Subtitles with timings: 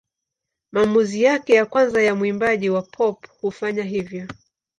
[0.71, 4.27] Maamuzi yake ya kwanza ya mwimbaji wa pop kufanya hivyo.